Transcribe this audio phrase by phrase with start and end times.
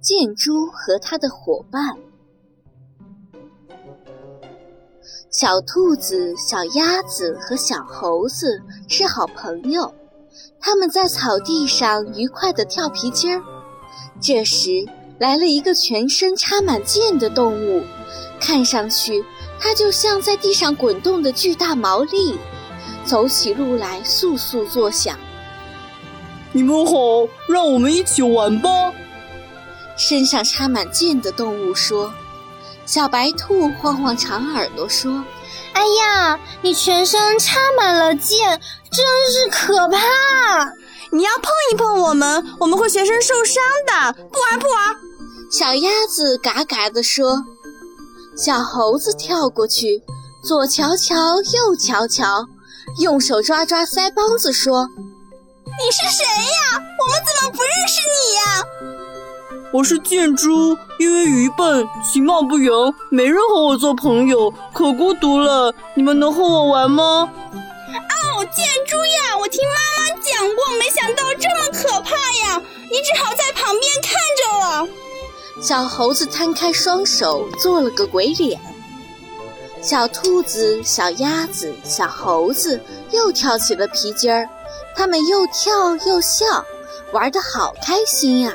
[0.00, 1.96] 箭猪和他的伙伴。
[5.30, 9.94] 小兔子、小鸭子和小猴子是好朋友，
[10.60, 13.42] 他们在草地上愉快地跳皮筋儿。
[14.20, 14.86] 这时，
[15.18, 17.82] 来了一个全身插满箭的动物，
[18.40, 19.24] 看上去
[19.58, 22.38] 它就像在地上滚动的巨大毛栗，
[23.04, 25.18] 走起路来簌簌作响。
[26.56, 28.70] 你们好，让我们一起玩吧。
[29.94, 32.10] 身上插满箭的动物说。
[32.86, 35.22] 小白兔晃晃长耳朵说
[35.74, 38.58] ：“哎呀，你全身插满了箭，
[38.90, 39.98] 真是可怕！
[41.10, 44.14] 你要碰一碰我们，我们会全身受伤的。
[44.14, 44.96] 不玩不玩。”
[45.52, 47.44] 小鸭子嘎嘎地说。
[48.34, 50.02] 小猴子跳过去，
[50.42, 52.46] 左瞧瞧，右瞧瞧，
[53.00, 54.88] 用手抓抓腮帮子说
[55.78, 56.82] ：“你是谁呀？
[56.98, 58.64] 我们怎么不认识你呀？”
[59.72, 65.74] 我是箭猪，因为愚笨、其貌不扬，没人和我做朋友，可孤独了。
[65.94, 67.30] 你们能和我玩吗？
[67.52, 72.62] 哦，箭猪呀，我听妈妈讲过，没想到这么可怕呀！
[72.90, 74.88] 你只好在旁边看着了。
[75.60, 78.58] 小猴子摊开双手，做了个鬼脸。
[79.82, 82.80] 小兔子、小鸭子、小猴子
[83.10, 84.48] 又跳起了皮筋儿，
[84.96, 86.64] 他们又跳又笑，
[87.12, 88.52] 玩得好开心呀！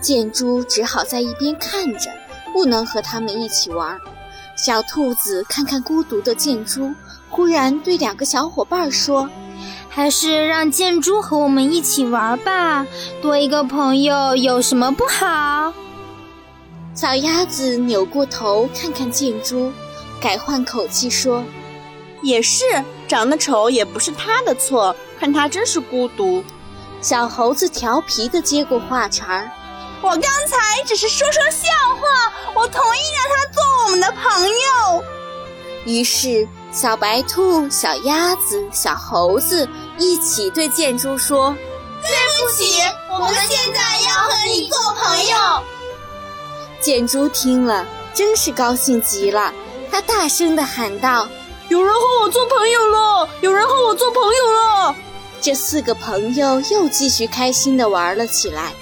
[0.00, 2.10] 箭猪只好在一边看着，
[2.52, 4.00] 不能和他们一起玩。
[4.56, 6.94] 小兔子看看孤独的箭猪，
[7.28, 9.28] 忽然对两个小伙伴说
[9.90, 12.86] ：“还是让箭猪和我们一起玩吧，
[13.20, 15.72] 多一个朋友有什么不好？”
[16.94, 19.72] 小鸭子扭过头看看箭猪，
[20.20, 21.44] 改换口气说
[22.22, 22.64] ：“也是，
[23.06, 26.44] 长得丑也不是他的错，看他真是孤独。”
[27.02, 29.50] 小猴子调皮的接过话茬儿。
[30.02, 31.68] 我刚才只是说说笑
[32.00, 35.04] 话，我同意让他做我们的朋友。
[35.84, 39.68] 于是，小白兔、小鸭子、小猴子
[39.98, 41.54] 一起对建猪说
[42.02, 42.10] ：“对
[42.44, 45.62] 不起，我们现在要和你做朋友。”
[46.80, 49.52] 建猪听了，真是高兴极了，
[49.90, 51.28] 他大声的喊道
[51.68, 53.28] ：“有人和我做朋友了！
[53.40, 54.94] 有人和我做朋友了！”
[55.40, 58.72] 这四个朋友又继续开心地玩了起来。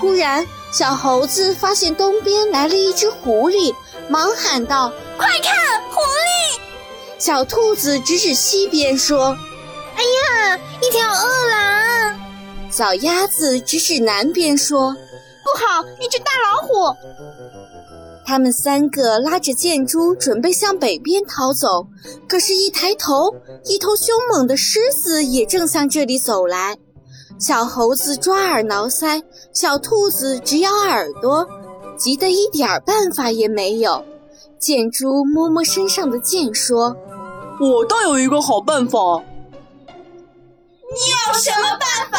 [0.00, 3.74] 忽然，小猴子发现东边来了一只狐狸，
[4.08, 6.60] 忙喊道：“快看，狐狸！”
[7.18, 9.36] 小兔子指指西边说
[9.96, 12.20] ：“哎呀，一条饿狼！”
[12.70, 14.94] 小鸭子指指南边说
[15.42, 16.96] ：“不好，一只大老虎！”
[18.26, 21.86] 他们三个拉着箭猪准备向北边逃走，
[22.28, 26.76] 可是，一抬头，一头凶猛的狮子也正向这里走来。
[27.38, 31.46] 小猴子抓耳挠腮，小兔子直咬耳朵，
[31.98, 34.04] 急得一点办法也没有。
[34.58, 36.96] 箭猪摸摸身上的箭，说
[37.60, 38.98] ：“我倒有一个好办法。”
[40.88, 42.18] 你有什么办法？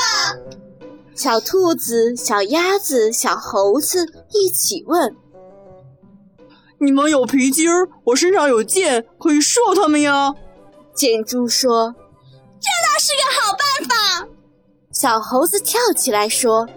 [1.16, 5.16] 小兔子、小鸭子、小猴子一起问
[6.80, 10.34] ：“你们有皮筋儿，我身上有箭，可以射他们呀。”
[10.96, 11.94] 箭猪说
[12.59, 14.28] ：“这倒是个好办法。”
[14.91, 16.68] 小猴子跳起来说：“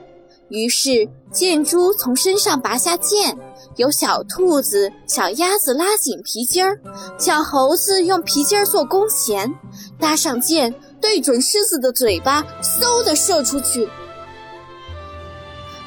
[0.50, 3.36] 于是箭猪从身上拔下箭，
[3.76, 6.80] 由小兔子、小鸭子拉紧皮筋儿，
[7.16, 9.54] 小猴子用皮筋儿做弓弦，
[10.00, 13.88] 搭上箭，对准狮子的嘴巴，嗖的射出去。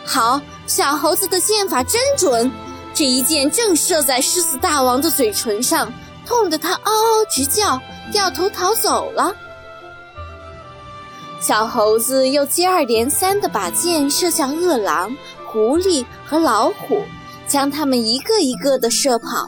[0.05, 2.49] 好，小猴子的箭法真准，
[2.93, 5.93] 这一箭正射在狮子大王的嘴唇上，
[6.25, 7.79] 痛得他嗷嗷直叫，
[8.11, 9.33] 掉头逃走了。”
[11.41, 17.03] 小猴子又接二连三地把箭射向饿狼、狐狸和老虎，
[17.47, 19.47] 将他们一个一个地射跑。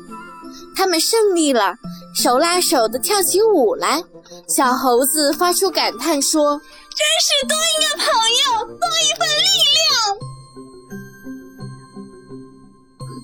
[0.75, 1.75] 他们胜利了，
[2.15, 4.03] 手拉手地跳起舞来。
[4.47, 6.59] 小猴子发出感叹说
[6.95, 8.07] ：“真是多一个朋
[8.43, 8.62] 友，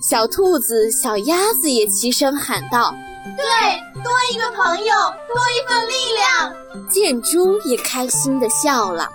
[0.10, 2.96] 小兔子、小鸭子也齐声喊道
[3.38, 4.86] ：“对，多一个朋友，
[5.28, 6.52] 多一份力量。”
[6.90, 9.08] 箭猪也开心地笑了。